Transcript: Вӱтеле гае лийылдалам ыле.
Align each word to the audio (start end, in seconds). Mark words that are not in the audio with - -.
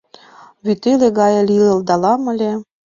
Вӱтеле 0.65 1.07
гае 1.19 1.41
лийылдалам 1.49 2.21
ыле. 2.31 2.51